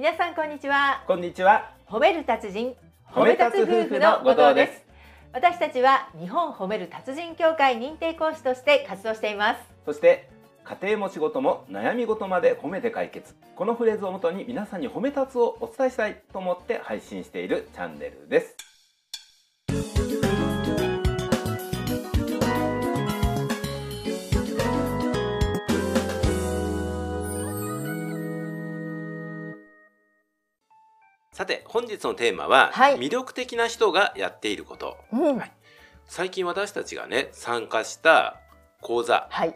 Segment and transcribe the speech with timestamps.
[0.00, 1.74] 皆さんこんにちはこんにちは。
[1.86, 2.74] 褒める達人
[3.12, 4.82] 褒め立つ夫婦の後藤です
[5.34, 10.30] 私たちは日本褒める達人協会認定講師として活動していますそして
[10.64, 13.34] 家庭も仕事も悩み事まで褒めて解決。
[13.54, 18.69] このフレーズをもとに皆さんに褒め立つをお伝えしたいと思って配信しているチャンネルです。
[31.40, 32.98] さて本日のテーマは、はい。
[32.98, 34.98] 魅力的な人がやっていること。
[35.10, 35.38] うん。
[35.38, 35.52] はい。
[36.06, 38.36] 最近私たちがね参加した
[38.82, 39.26] 講座。
[39.30, 39.54] はい。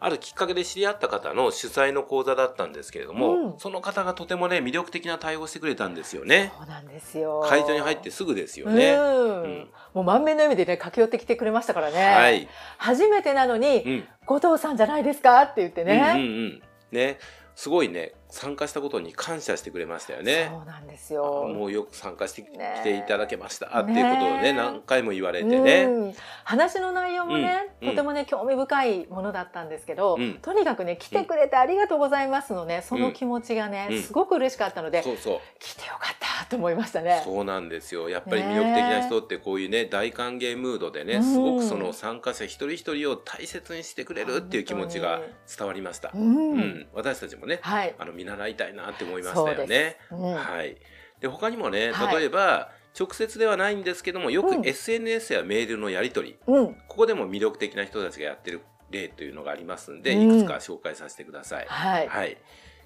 [0.00, 3.58] あるきっかけで知り合った方の主催の講座だったんですけれども、うん。
[3.58, 6.52] その方がとてもね魅力的な対応をしてくれたんですよね。
[6.58, 7.46] そうなんですよ。
[7.48, 8.94] 会場に入ってすぐですようん、ね。
[8.94, 9.02] う
[9.46, 9.68] ん。
[9.94, 12.48] もう満面の笑みでね駆け寄ってきてくれましたからね、はい。
[12.76, 14.04] 初めてなのに、うん。
[14.26, 15.40] 後藤さんじゃないですか？
[15.42, 16.62] って言ってうんうんね、うん。
[16.90, 17.18] ね、
[17.54, 20.50] すごいね参加したことに感謝してくれましたよね。
[20.50, 23.66] そうなんですあよもうよく参加してきねていただけました。
[23.66, 25.84] っていうことをねね何回も言われてね。
[25.84, 26.14] うん。
[26.44, 30.34] 話の内容もね、うんとてもね興味深いものだったんですけど、うん。
[30.34, 34.02] とにかくね来てくれてありがとうございますのねその気持ちがね、うん。
[34.02, 35.40] すごく嬉しかったので、そうそう。
[35.60, 37.22] 来てよかったと思いましたね。
[37.24, 38.08] そうなんですよ。
[38.08, 41.22] やっぱり魅力的な人ってこういうね大歓迎ムードでねうん。
[41.22, 45.20] すごくその参加者一人一人を大切にしてくれるっていう気持ちが
[45.56, 46.10] 伝わりました。
[46.14, 49.98] ううんん、私たちもねはい、あの見習いたいなって思いましたよね。
[50.10, 50.76] うんはい。
[51.20, 61.66] で他にもねはい例えば、直接ではないんですけどもよくうん SNS やメールのやり取り、うん、ここでも魅力的な人たちがやってる例というのがありますんで、うんいくつか紹介させてください。
[61.68, 62.38] はい、はい。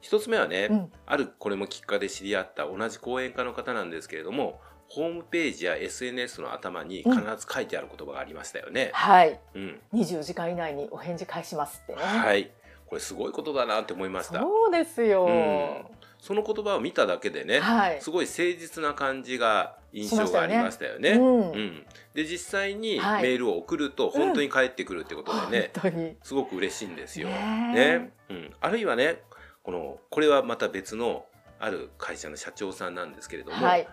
[0.00, 8.90] 一つ目はね、うんあるこれもきっかけで知り合った同じ講演家の方なんですけれどもホームページや SNS の頭に必ず書いてある言葉がありましたよね。
[8.92, 12.02] はい、うん、24時間以内にお返事返しますってね。
[12.02, 12.50] はい
[12.92, 14.40] これすごいことだなって思いました。
[14.40, 15.24] そうですよ。
[15.24, 15.84] うん
[16.18, 21.12] その言葉を見ただけでね、はいすごい誠実な感じが印象がありましたよね。
[21.12, 26.16] ねうんうんで実際にメはいールを送ると本当に返ってくるってことでね、本当に。
[26.22, 27.28] すごく嬉しいんですよ。
[27.28, 29.22] ねねうん、あるいはね
[29.62, 31.24] このこれはまた別の
[31.58, 33.88] ある会社の社長さんなんですけれども、はい、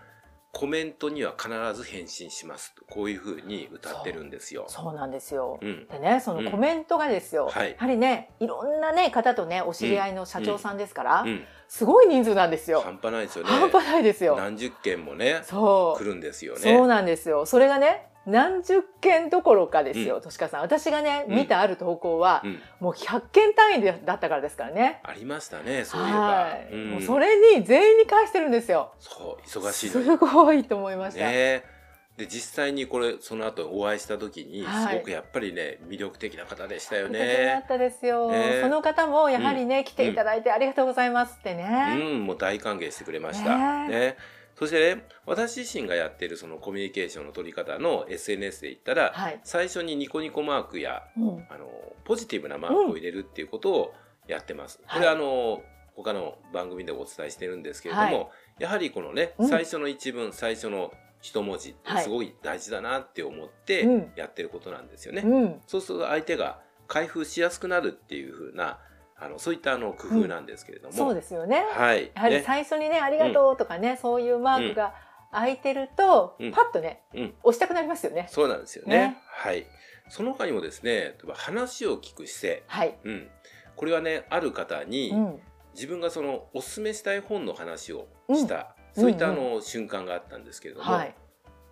[0.51, 4.65] コメントには必ず返信しますとこういうふうに歌ってるんですよ。
[4.67, 5.59] そうなんですよ。
[5.61, 12.81] うんでね、そのコメントがですよ、うんはいやはりね、いろんなね方とねお知り合いの社長さんですから、うん、すごい人数なんですよ。
[12.81, 13.51] 半端ないですよね。
[13.51, 14.35] 半端ないですよ。
[14.37, 16.59] 何十件もねそう来るんですよね。
[16.61, 17.45] そうなんですよ。
[17.45, 20.61] それがね、何十件どころかですよ、うんとしかさん。
[20.61, 24.99] 私がね、うん見たある投稿は、うん、もう100件単位でだったからですからね。
[25.03, 26.19] ありましたねそういえば。
[26.19, 28.93] はい、うんもうそれに全員に返してるんですよ。
[28.99, 31.25] そう忙しいすごいと思いました。
[31.25, 31.79] ね
[32.19, 37.67] で実際にこれその後お会いした時にはいすごくやっぱりね魅力的な方でしたよ素敵だねっ。
[37.67, 41.95] たですよ、ねその方もやはりね、来ていただいてありがとうございますってうね。
[41.95, 43.57] ん、もう大歓迎してくれました。
[43.57, 44.17] ねね
[44.59, 49.39] そしてね私自身がやっているそのコミュニケーションの取り方の SNS で言ったら、はい。
[49.45, 51.29] 最初にニコニコマークやうん。
[51.49, 51.69] あの
[52.03, 53.93] ポジティブなマークを入れるっていうことを
[54.27, 54.81] やってます。
[54.85, 55.61] はいこれあの
[55.95, 58.27] 他の番組でお伝えしてるんですけれども、はい。
[58.59, 59.47] やはりこのね、うん。
[59.47, 60.91] 最初の一文最初の
[61.21, 62.03] 一文字ってはい。
[62.03, 64.11] すごい大事だなって思ってうん。
[64.17, 65.21] やってることなんですよね。
[65.21, 66.59] うん、そうすると相手が
[66.89, 68.79] 開封しやすくなるっていう風な
[69.21, 71.65] あのそういったあの工夫なんですけれども、そうですよね。
[71.71, 72.43] はい、やはりね。
[72.45, 74.93] 最初にね、ありがとうとかね、そういうマークが
[75.31, 76.51] 開いてると、うん。
[76.51, 77.33] パッとね、うん。
[77.43, 78.27] 押したくなりますよね。
[78.29, 78.97] そうなんですよね。
[78.97, 79.17] ね。
[79.27, 79.65] はい。
[80.09, 82.97] その他にもですね、例えば話を聞く姿勢、はい。
[83.03, 83.29] うん、
[83.75, 85.39] これはねある方に、うん、
[85.75, 89.03] 自分がそのおすすめしたい本の話をした、うん。
[89.03, 91.15] そういったあうんの、瞬間があったんですけれども、はい。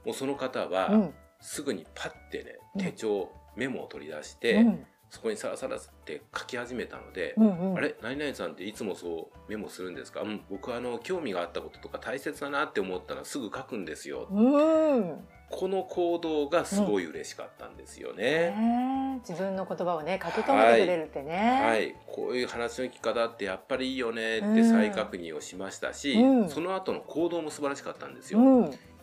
[0.06, 2.82] もうその方は、うん、すぐにパッてねうん。
[2.82, 7.78] 手帳、メモを取り出して、うん、そこにさらさらって書き始めたので、うん、うん。
[7.78, 7.96] あれ？
[8.02, 15.26] 何々さんっていつもそうメモするんですか、うん、僕はあの興味があったこととか大切だなって思ったらすぐ書くんですよ、うん。
[15.50, 18.52] この行動がすごい嬉しかったんですよね。
[18.52, 21.62] ね自分の言葉をね書き留めてくれるってね。
[21.64, 28.40] はい、こういう話の聞き方ってやっぱりいいよねってうん再確認をしましたし、うんその後の行動も素晴らしかったんですよ。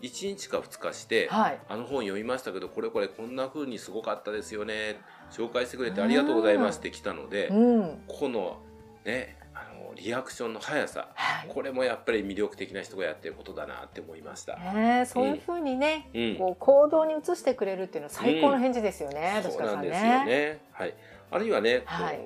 [0.04, 0.10] うん。
[0.10, 1.58] 1日か2日して、はい。
[1.68, 8.02] あの本読みましたけどこれこれこんな風にすごかったですよね紹介してくれてありがとうございますって来たので、うん。
[8.08, 8.58] この
[9.04, 11.48] ねあのリアクションの速さはい。
[11.48, 14.56] これもやっぱり魅力的な人がやってることだなって思いました。
[14.56, 19.40] ねそういう風にね、うんこう行動に移してくれるっていうのは最高の返事ですよね。
[19.42, 20.24] そうどしかさんなんですよね。
[20.24, 20.60] ね。
[20.72, 20.94] はい。
[21.30, 22.20] あるいはね、はい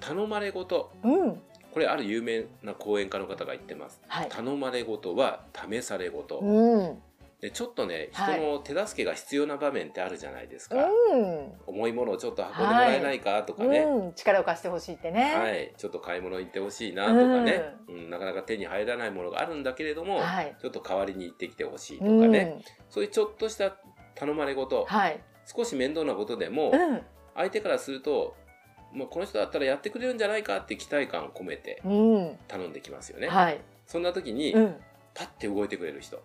[0.00, 1.40] 頼まれ事うん。
[1.72, 4.00] これある有名な講演家の方が言ってます。
[4.06, 4.28] はい。
[4.28, 6.38] 頼まれ事は試され事。
[6.38, 6.98] うん。
[7.40, 8.40] でちょっとね人はい。
[8.40, 15.34] の手助けが必要な場面ってあるじゃないですか、うん、重いものをちょっと運んでもらえないかとかね、うん、力を貸してほしいってね。
[15.34, 18.10] はい、ちょっと買い物行ってほしいなとかね、うん。
[18.10, 20.56] なかなか手に入らないものがあるんだけれども、はい。
[20.60, 22.30] ちょっと代わりに行ってきてほしいとかうん。
[22.30, 23.76] ね、そういうちょっとした
[24.14, 25.20] 頼まれ事、はい。
[25.44, 27.02] 少し面倒なことでも、うん、
[27.34, 28.36] 相手からすると、
[28.94, 33.28] まあ、この人だったらやってくれるんじゃないかって期待感を込めてうん、頼んできますよね。
[33.28, 33.60] はい。
[33.86, 34.76] そんな時に、うん。
[35.14, 36.16] パッて動いてくれる人。
[36.16, 36.22] こ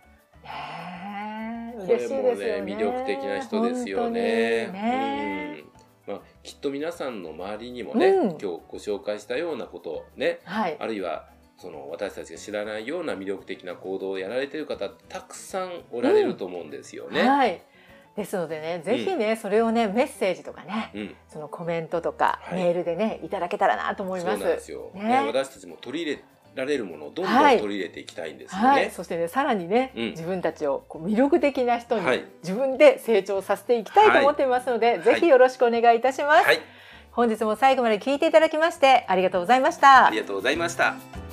[1.93, 2.61] れもね。
[2.61, 4.71] ね魅力的な人ですよね。
[6.07, 10.77] うんまあ、きっと皆さんの周りにもね、うん今日ご紹介したようなことをねはい。
[10.79, 11.27] あるいは
[11.57, 17.23] その私たちが知らないような魅力的な行動をやられている方たくさんおられると思うんですよね。
[17.23, 17.61] はい。
[18.17, 22.55] ですのでね、ぜひね、それをね、メッセージとかね、うん、そのコメントとか、はい。
[22.55, 24.43] メールでね、いただけたらなと思いそうます。
[24.43, 25.03] なんですよ、ね。
[25.03, 26.23] ね私たちも取り入れ
[26.55, 27.59] られるものをどんどんはい。
[27.59, 28.91] 取り入れていきたいんですよはい、ね。
[28.91, 30.09] そしてね、さらにね、うん。
[30.09, 32.25] 自分たちをこう魅力的な人にはい。
[32.41, 36.43] 自分で成長させていきたいと思っていますので、ぜひよろしくお願いいたします。
[36.43, 36.59] はい、
[37.11, 40.07] 本日も最後まで聞いていただきましてありがとうございました。
[40.07, 40.19] あり。
[40.19, 41.26] がとうございました。